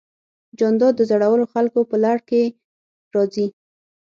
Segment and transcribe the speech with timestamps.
[0.59, 2.41] جانداد د زړورو خلکو په لړ کې
[3.13, 3.47] راځي.